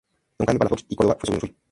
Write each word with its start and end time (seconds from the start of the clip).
Don 0.37 0.47
Jaime 0.47 0.55
de 0.55 0.59
Palafox 0.61 0.85
y 0.89 0.95
Cardona 0.95 1.17
fue 1.19 1.27
sobrino 1.27 1.41
suyo. 1.41 1.53